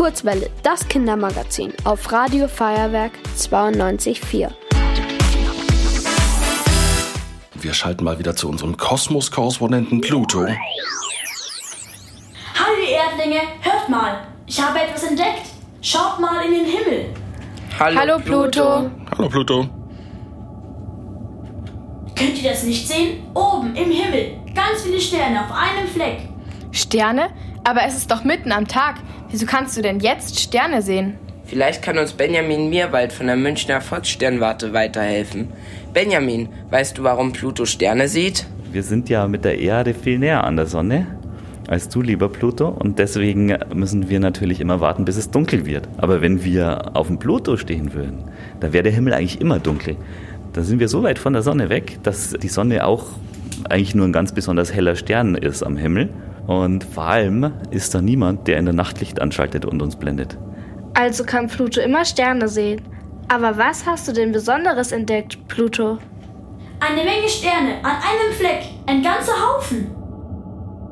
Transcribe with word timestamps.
Kurzwelle, 0.00 0.48
das 0.62 0.88
Kindermagazin 0.88 1.74
auf 1.84 2.10
Radio 2.10 2.48
Feuerwerk 2.48 3.12
92.4. 3.36 4.50
Wir 7.52 7.74
schalten 7.74 8.04
mal 8.04 8.18
wieder 8.18 8.34
zu 8.34 8.48
unserem 8.48 8.78
Kosmos-Korrespondenten 8.78 10.00
Pluto. 10.00 10.46
Hallo 10.46 10.56
ihr 12.82 12.96
Erdlinge, 12.96 13.40
hört 13.60 13.90
mal, 13.90 14.26
ich 14.46 14.58
habe 14.58 14.80
etwas 14.80 15.02
entdeckt. 15.02 15.42
Schaut 15.82 16.18
mal 16.18 16.46
in 16.46 16.52
den 16.52 16.64
Himmel. 16.64 17.14
Hallo, 17.78 18.00
Hallo 18.00 18.18
Pluto. 18.20 18.90
Hallo 19.10 19.28
Pluto. 19.28 19.68
Könnt 22.16 22.42
ihr 22.42 22.50
das 22.50 22.62
nicht 22.62 22.88
sehen? 22.88 23.22
Oben 23.34 23.76
im 23.76 23.90
Himmel, 23.90 24.38
ganz 24.54 24.80
viele 24.82 24.98
Sterne 24.98 25.44
auf 25.44 25.52
einem 25.52 25.86
Fleck. 25.86 26.26
Sterne? 26.72 27.28
Aber 27.64 27.82
es 27.84 27.94
ist 27.94 28.10
doch 28.10 28.24
mitten 28.24 28.50
am 28.50 28.66
Tag. 28.66 28.96
Wieso 29.30 29.46
kannst 29.46 29.76
du 29.76 29.82
denn 29.82 30.00
jetzt 30.00 30.40
Sterne 30.40 30.82
sehen? 30.82 31.14
Vielleicht 31.44 31.82
kann 31.82 31.98
uns 31.98 32.12
Benjamin 32.12 32.68
Mierwald 32.68 33.12
von 33.12 33.26
der 33.26 33.36
Münchner 33.36 33.80
Volkssternwarte 33.80 34.72
weiterhelfen. 34.72 35.48
Benjamin, 35.94 36.48
weißt 36.70 36.98
du, 36.98 37.04
warum 37.04 37.32
Pluto 37.32 37.64
Sterne 37.64 38.08
sieht? 38.08 38.46
Wir 38.72 38.82
sind 38.82 39.08
ja 39.08 39.28
mit 39.28 39.44
der 39.44 39.58
Erde 39.58 39.94
viel 39.94 40.18
näher 40.18 40.44
an 40.44 40.56
der 40.56 40.66
Sonne 40.66 41.06
als 41.68 41.88
du, 41.88 42.02
lieber 42.02 42.28
Pluto, 42.28 42.66
und 42.66 42.98
deswegen 42.98 43.56
müssen 43.72 44.10
wir 44.10 44.18
natürlich 44.18 44.60
immer 44.60 44.80
warten, 44.80 45.04
bis 45.04 45.16
es 45.16 45.30
dunkel 45.30 45.66
wird. 45.66 45.88
Aber 45.98 46.20
wenn 46.20 46.42
wir 46.42 46.96
auf 46.96 47.06
dem 47.06 47.20
Pluto 47.20 47.56
stehen 47.56 47.94
würden, 47.94 48.24
da 48.58 48.72
wäre 48.72 48.82
der 48.82 48.92
Himmel 48.92 49.14
eigentlich 49.14 49.40
immer 49.40 49.60
dunkel. 49.60 49.94
Da 50.52 50.62
sind 50.62 50.80
wir 50.80 50.88
so 50.88 51.04
weit 51.04 51.20
von 51.20 51.32
der 51.32 51.42
Sonne 51.42 51.68
weg, 51.68 52.00
dass 52.02 52.32
die 52.32 52.48
Sonne 52.48 52.84
auch 52.84 53.06
eigentlich 53.68 53.94
nur 53.94 54.04
ein 54.04 54.12
ganz 54.12 54.32
besonders 54.32 54.74
heller 54.74 54.96
Stern 54.96 55.36
ist 55.36 55.62
am 55.62 55.76
Himmel. 55.76 56.08
Und 56.50 56.82
vor 56.82 57.04
allem 57.04 57.52
ist 57.70 57.94
da 57.94 58.02
niemand, 58.02 58.48
der 58.48 58.58
in 58.58 58.64
der 58.64 58.74
Nacht 58.74 58.98
Licht 58.98 59.22
anschaltet 59.22 59.64
und 59.64 59.80
uns 59.80 59.94
blendet. 59.94 60.36
Also 60.94 61.22
kann 61.22 61.46
Pluto 61.46 61.80
immer 61.80 62.04
Sterne 62.04 62.48
sehen. 62.48 62.82
Aber 63.28 63.56
was 63.56 63.86
hast 63.86 64.08
du 64.08 64.12
denn 64.12 64.32
Besonderes 64.32 64.90
entdeckt, 64.90 65.46
Pluto? 65.46 65.98
Eine 66.80 67.04
Menge 67.04 67.28
Sterne 67.28 67.76
an 67.84 67.92
einem 67.92 68.32
Fleck, 68.36 68.64
ein 68.86 69.00
ganzer 69.00 69.34
Haufen. 69.34 69.92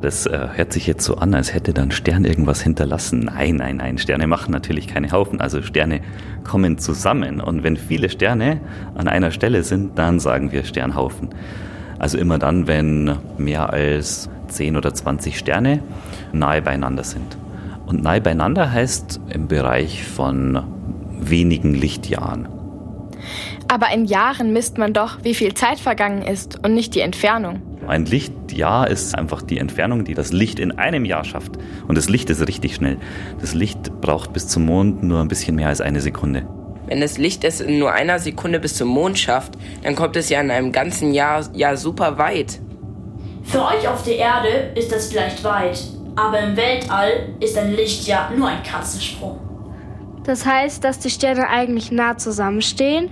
Das 0.01 0.27
äh, 0.27 0.47
hört 0.53 0.73
sich 0.73 0.87
jetzt 0.87 1.05
so 1.05 1.17
an, 1.17 1.35
als 1.35 1.53
hätte 1.53 1.75
dann 1.75 1.91
Stern 1.91 2.25
irgendwas 2.25 2.63
hinterlassen. 2.63 3.25
Nein, 3.25 3.57
nein, 3.57 3.79
nein, 3.79 3.99
Sterne 3.99 4.29
machen 4.29 4.53
natürlich 4.53 4.87
keine 4.87 5.11
Haufen. 5.11 5.41
Also 5.41 5.61
Sterne 5.63 6.03
kommen 6.45 6.79
zusammen. 6.79 7.41
Und 7.41 7.65
wenn 7.65 7.77
viele 7.77 8.11
Sterne 8.11 8.61
an 8.95 9.09
einer 9.09 9.33
Stelle 9.33 9.65
sind, 9.65 9.99
dann 9.99 10.21
sagen 10.21 10.53
wir 10.53 10.63
Sternhaufen. 10.63 11.31
Also 11.99 12.19
immer 12.19 12.39
dann, 12.39 12.67
wenn 12.67 13.17
mehr 13.39 13.73
als 13.73 14.29
10 14.49 14.77
oder 14.77 14.95
20 14.95 15.39
Sterne 15.39 15.83
nahe 16.33 16.63
beieinander 16.63 17.05
sind. 17.05 17.37
Und 17.87 18.03
nahe 18.03 18.21
beieinander 18.21 18.71
heißt 18.71 19.21
im 19.31 19.49
Bereich 19.49 20.05
von 20.05 20.63
wenigen 21.19 21.75
Lichtjahren. 21.75 22.49
Aber 23.67 23.93
in 23.93 24.05
Jahren 24.05 24.53
misst 24.53 24.79
man 24.79 24.93
doch, 24.93 25.19
wie 25.23 25.35
viel 25.35 25.55
Zeit 25.55 25.79
vergangen 25.79 26.23
ist 26.23 26.65
und 26.65 26.75
nicht 26.75 26.95
die 26.95 27.01
Entfernung. 27.01 27.61
Ein 27.87 28.05
Lichtjahr 28.05 28.89
ist 28.89 29.17
einfach 29.17 29.43
die 29.43 29.59
Entfernung, 29.59 30.05
die 30.05 30.15
das 30.15 30.33
Licht 30.33 30.59
in 30.59 30.73
einem 30.73 31.05
Jahr 31.05 31.25
schafft. 31.25 31.53
Und 31.87 31.97
das 31.97 32.09
Licht 32.09 32.29
ist 32.29 32.47
richtig 32.47 32.75
schnell. 32.75 32.99
Das 33.41 33.55
Licht 33.55 34.01
braucht 34.01 34.33
bis 34.33 34.47
zum 34.49 34.67
Mond 34.67 35.03
nur 35.03 35.21
ein 35.21 35.29
bisschen 35.29 35.57
mehr 35.57 35.69
als 35.69 35.81
eine 35.81 36.01
Sekunde. 36.01 36.47
Wenn 36.89 37.03
das 37.03 37.19
Licht 37.19 37.45
es 37.45 37.61
in 37.61 37.79
nur 37.79 37.93
einer 37.93 38.19
Sekunde 38.19 38.59
bis 38.59 38.75
zum 38.75 38.89
Mond 38.89 39.19
schafft, 39.19 39.59
dann 39.83 39.95
kommt 39.95 40.17
es 40.17 40.31
ja 40.31 40.41
in 40.41 40.51
einem 40.51 40.73
ganzen 40.73 41.13
Jahr, 41.13 41.45
Jahr 41.55 41.77
super 41.77 42.17
weit. 42.17 42.61
Für 43.45 43.65
euch 43.65 43.87
auf 43.87 44.03
der 44.05 44.17
Erde 44.17 44.73
ist 44.75 44.91
das 44.91 45.09
vielleicht 45.09 45.45
weit, 45.45 45.79
aber 46.17 46.41
im 46.41 46.57
Weltall 46.57 47.35
ist 47.41 47.59
ein 47.59 47.75
Lichtjahr 47.75 48.31
nur 48.31 48.49
ein 48.49 48.63
Katzensprung. 48.63 49.39
Das 50.25 50.47
heißt, 50.47 50.83
dass 50.83 50.99
die 50.99 51.11
Sterne 51.11 51.49
eigentlich 51.49 51.91
nah 51.91 52.17
zusammenstehen? 52.17 53.11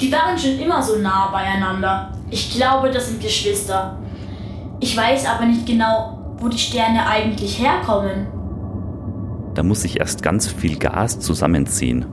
Die 0.00 0.10
waren 0.10 0.38
schon 0.38 0.58
immer 0.58 0.82
so 0.82 0.96
nah 0.96 1.28
beieinander. 1.30 2.12
Ich 2.30 2.54
glaube, 2.54 2.90
das 2.90 3.08
sind 3.08 3.20
Geschwister. 3.20 3.98
Ich 4.80 4.96
weiß 4.96 5.26
aber 5.26 5.44
nicht 5.44 5.66
genau, 5.66 6.34
wo 6.38 6.48
die 6.48 6.58
Sterne 6.58 7.06
eigentlich 7.06 7.58
herkommen. 7.58 8.26
Da 9.54 9.62
muss 9.62 9.82
sich 9.82 10.00
erst 10.00 10.22
ganz 10.22 10.48
viel 10.48 10.78
Gas 10.78 11.20
zusammenziehen. 11.20 12.06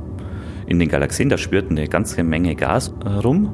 In 0.68 0.80
den 0.80 0.90
Galaxien, 0.90 1.30
da 1.30 1.38
spürt 1.38 1.72
eine 1.72 1.88
ganze 1.88 2.24
Menge 2.24 2.56
Gas 2.56 2.94
äh, 3.06 3.10
rum 3.10 3.54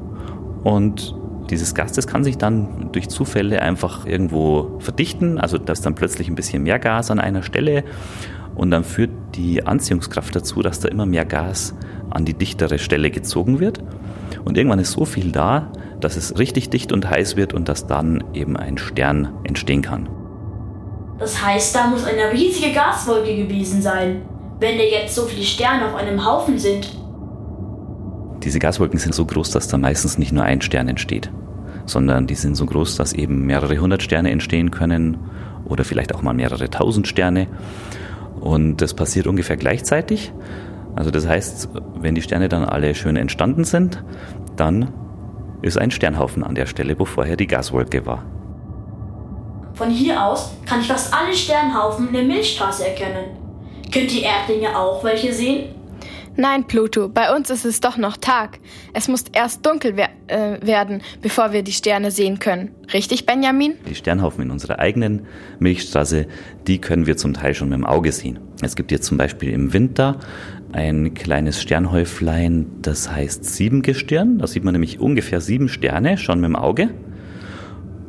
und 0.64 1.14
dieses 1.50 1.74
Gas, 1.74 1.92
das 1.92 2.06
kann 2.06 2.24
sich 2.24 2.38
dann 2.38 2.90
durch 2.92 3.08
Zufälle 3.08 3.60
einfach 3.62 4.06
irgendwo 4.06 4.78
verdichten, 4.80 5.38
also 5.38 5.58
da 5.58 5.72
ist 5.72 5.84
dann 5.86 5.94
plötzlich 5.94 6.28
ein 6.28 6.34
bisschen 6.34 6.62
mehr 6.62 6.78
Gas 6.78 7.10
an 7.10 7.20
einer 7.20 7.42
Stelle 7.42 7.84
und 8.54 8.70
dann 8.70 8.84
führt 8.84 9.10
die 9.34 9.66
Anziehungskraft 9.66 10.34
dazu, 10.34 10.62
dass 10.62 10.80
da 10.80 10.88
immer 10.88 11.06
mehr 11.06 11.24
Gas 11.24 11.74
an 12.10 12.24
die 12.24 12.34
dichtere 12.34 12.78
Stelle 12.78 13.10
gezogen 13.10 13.60
wird 13.60 13.80
und 14.44 14.56
irgendwann 14.56 14.78
ist 14.78 14.92
so 14.92 15.04
viel 15.04 15.32
da, 15.32 15.70
dass 16.00 16.16
es 16.16 16.38
richtig 16.38 16.70
dicht 16.70 16.92
und 16.92 17.08
heiß 17.08 17.36
wird 17.36 17.54
und 17.54 17.68
dass 17.68 17.86
dann 17.86 18.24
eben 18.34 18.56
ein 18.56 18.78
Stern 18.78 19.28
entstehen 19.44 19.82
kann. 19.82 20.08
Das 21.18 21.42
heißt, 21.42 21.74
da 21.74 21.86
muss 21.86 22.04
eine 22.04 22.32
riesige 22.32 22.72
Gaswolke 22.72 23.36
gewesen 23.36 23.80
sein, 23.80 24.22
wenn 24.58 24.76
da 24.76 24.84
jetzt 24.84 25.14
so 25.14 25.22
viele 25.22 25.44
Sterne 25.44 25.86
auf 25.86 25.94
einem 25.94 26.24
Haufen 26.24 26.58
sind. 26.58 26.88
Diese 28.44 28.58
Gaswolken 28.58 28.98
sind 28.98 29.14
so 29.14 29.24
groß, 29.24 29.50
dass 29.50 29.68
da 29.68 29.78
meistens 29.78 30.18
nicht 30.18 30.32
nur 30.32 30.44
ein 30.44 30.60
Stern 30.60 30.88
entsteht, 30.88 31.30
sondern 31.86 32.26
die 32.26 32.34
sind 32.34 32.56
so 32.56 32.66
groß, 32.66 32.96
dass 32.96 33.14
eben 33.14 33.46
mehrere 33.46 33.78
hundert 33.78 34.02
Sterne 34.02 34.30
entstehen 34.30 34.70
können 34.70 35.16
oder 35.64 35.84
vielleicht 35.84 36.14
auch 36.14 36.20
mal 36.20 36.34
mehrere 36.34 36.68
tausend 36.68 37.08
Sterne. 37.08 37.46
Und 38.40 38.82
das 38.82 38.92
passiert 38.92 39.26
ungefähr 39.26 39.56
gleichzeitig. 39.56 40.32
Also 40.94 41.10
das 41.10 41.26
heißt, 41.26 41.70
wenn 41.98 42.14
die 42.14 42.22
Sterne 42.22 42.48
dann 42.48 42.64
alle 42.64 42.94
schön 42.94 43.16
entstanden 43.16 43.64
sind, 43.64 44.04
dann 44.56 44.92
ist 45.62 45.78
ein 45.78 45.90
Sternhaufen 45.90 46.44
an 46.44 46.54
der 46.54 46.66
Stelle, 46.66 46.98
wo 46.98 47.06
vorher 47.06 47.36
die 47.36 47.46
Gaswolke 47.46 48.04
war. 48.04 48.24
Von 49.72 49.90
hier 49.90 50.22
aus 50.22 50.52
kann 50.66 50.80
ich 50.80 50.86
fast 50.86 51.12
alle 51.12 51.34
Sternhaufen 51.34 52.08
in 52.08 52.12
der 52.12 52.22
Milchstraße 52.24 52.86
erkennen. 52.86 53.24
Könnt 53.90 54.14
ihr 54.14 54.22
Erdlinge 54.22 54.78
auch 54.78 55.02
welche 55.02 55.32
sehen? 55.32 55.73
Nein, 56.36 56.66
Pluto, 56.66 57.08
bei 57.08 57.34
uns 57.34 57.48
ist 57.50 57.64
es 57.64 57.80
doch 57.80 57.96
noch 57.96 58.16
Tag. 58.16 58.58
Es 58.92 59.06
muss 59.06 59.24
erst 59.32 59.64
dunkel 59.64 59.96
wer 59.96 60.08
äh, 60.26 60.66
werden, 60.66 61.00
bevor 61.22 61.52
wir 61.52 61.62
die 61.62 61.72
Sterne 61.72 62.10
sehen 62.10 62.40
können. 62.40 62.72
Richtig, 62.92 63.24
Benjamin? 63.24 63.74
Die 63.88 63.94
Sternhaufen 63.94 64.42
in 64.42 64.50
unserer 64.50 64.80
eigenen 64.80 65.26
Milchstraße, 65.60 66.26
die 66.66 66.80
können 66.80 67.06
wir 67.06 67.16
zum 67.16 67.34
Teil 67.34 67.54
schon 67.54 67.68
mit 67.68 67.78
dem 67.78 67.86
Auge 67.86 68.10
sehen. 68.10 68.40
Es 68.62 68.74
gibt 68.74 68.90
jetzt 68.90 69.06
zum 69.06 69.16
Beispiel 69.16 69.50
im 69.50 69.72
Winter 69.72 70.18
ein 70.72 71.14
kleines 71.14 71.62
Sternhäuflein, 71.62 72.66
das 72.82 73.12
heißt 73.12 73.44
Siebengestirn. 73.44 74.38
Da 74.38 74.48
sieht 74.48 74.64
man 74.64 74.72
nämlich 74.72 74.98
ungefähr 74.98 75.40
sieben 75.40 75.68
Sterne 75.68 76.18
schon 76.18 76.40
mit 76.40 76.48
dem 76.48 76.56
Auge. 76.56 76.90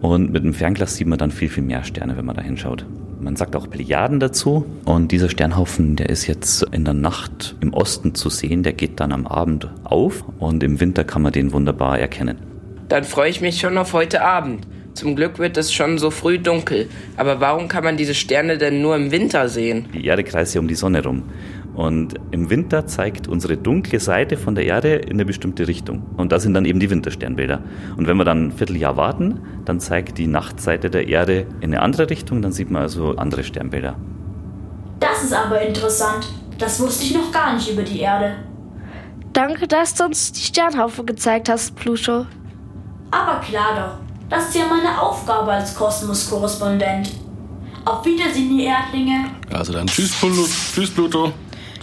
Und 0.01 0.31
mit 0.31 0.43
dem 0.43 0.53
Fernglas 0.53 0.95
sieht 0.95 1.07
man 1.07 1.19
dann 1.19 1.29
viel, 1.29 1.49
viel 1.49 1.63
mehr 1.63 1.83
Sterne, 1.83 2.17
wenn 2.17 2.25
man 2.25 2.35
da 2.35 2.41
hinschaut. 2.41 2.87
Man 3.25 3.35
sagt 3.35 3.55
auch 3.55 3.67
Plejaden 3.67 4.19
dazu. 4.19 4.67
Und 4.85 5.11
dieser 5.11 5.29
Sternhaufen, 5.29 5.95
der 5.95 6.09
ist 6.11 6.27
jetzt 6.27 6.61
in 6.71 6.85
der 6.85 6.93
Nacht 6.93 7.55
im 7.59 7.73
Osten 7.73 8.13
zu 8.13 8.29
sehen. 8.29 8.61
Der 8.61 8.73
geht 8.73 8.99
dann 8.99 9.11
am 9.11 9.25
Abend 9.25 9.67
auf 9.83 10.23
und 10.37 10.61
im 10.61 10.79
Winter 10.79 11.03
kann 11.03 11.23
man 11.23 11.33
den 11.33 11.51
wunderbar 11.51 11.97
erkennen. 11.97 12.37
Dann 12.87 13.03
freue 13.03 13.31
ich 13.31 13.41
mich 13.41 13.59
schon 13.59 13.79
auf 13.79 13.93
heute 13.93 14.21
Abend. 14.21 14.67
Zum 14.93 15.15
Glück 15.15 15.39
wird 15.39 15.57
es 15.57 15.73
schon 15.73 15.97
so 15.97 16.11
früh 16.11 16.37
dunkel. 16.37 16.87
Aber 17.17 17.41
warum 17.41 17.67
kann 17.67 17.83
man 17.83 17.97
diese 17.97 18.13
Sterne 18.13 18.59
denn 18.59 18.83
nur 18.83 18.95
im 18.95 19.09
Winter 19.09 19.49
sehen? 19.49 19.87
Die 19.95 20.05
Erde 20.05 20.23
kreist 20.23 20.53
ja 20.53 20.61
um 20.61 20.67
die 20.67 20.75
Sonne 20.75 21.03
rum. 21.03 21.23
Und 21.75 22.15
im 22.31 22.49
Winter 22.49 22.87
zeigt 22.87 23.27
unsere 23.27 23.57
dunkle 23.57 23.99
Seite 23.99 24.37
von 24.37 24.55
der 24.55 24.65
Erde 24.65 24.95
in 24.95 25.13
eine 25.13 25.25
bestimmte 25.25 25.67
Richtung. 25.67 26.03
Und 26.15 26.31
das 26.31 26.43
sind 26.43 26.53
dann 26.53 26.63
eben 26.63 26.79
die 26.79 26.89
Wintersternbilder. 26.89 27.61
Und 27.97 28.07
wenn 28.07 28.15
wir 28.17 28.23
dann 28.23 28.47
ein 28.47 28.51
Vierteljahr 28.51 28.95
warten, 28.95 29.41
dann 29.65 29.81
zeigt 29.81 30.17
die 30.17 30.27
Nachtseite 30.27 30.89
der 30.89 31.07
Erde 31.07 31.45
in 31.59 31.73
eine 31.73 31.81
andere 31.81 32.09
Richtung, 32.09 32.41
dann 32.41 32.53
sieht 32.53 32.71
man 32.71 32.83
also 32.83 33.15
andere 33.17 33.43
Sternbilder. 33.43 33.95
Das 35.01 35.23
ist 35.23 35.33
aber 35.33 35.61
interessant. 35.61 36.27
Das 36.57 36.79
wusste 36.79 37.03
ich 37.03 37.13
noch 37.13 37.31
gar 37.31 37.53
nicht 37.53 37.69
über 37.69 37.83
die 37.83 37.99
Erde. 37.99 38.35
Danke, 39.33 39.67
dass 39.67 39.93
du 39.95 40.05
uns 40.05 40.31
die 40.31 40.41
Sternhaufen 40.41 41.05
gezeigt 41.05 41.49
hast, 41.49 41.75
Pluto. 41.75 42.25
Aber 43.11 43.41
klar 43.41 43.75
doch. 43.75 44.05
Das 44.29 44.47
ist 44.47 44.55
ja 44.55 44.63
meine 44.66 44.99
Aufgabe 44.99 45.51
als 45.51 45.75
Kosmos-Korrespondent. 45.75 47.11
Auf 47.83 48.05
Wiedersehen, 48.05 48.57
ihr 48.57 48.69
Erdlinge. 48.69 49.25
Also 49.53 49.73
dann 49.73 49.87
tschüss, 49.87 50.13
Pluto. 50.13 50.45
Tschüss, 50.73 50.89
Pluto. 50.89 51.33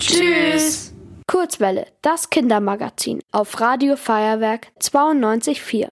Tschüss. 0.03 0.93
Kurzwelle, 1.29 1.87
das 2.03 2.29
Kindermagazin 2.29 3.21
auf 3.31 3.61
Radio 3.61 3.95
Feuerwerk 3.95 4.67
92.4. 4.81 5.77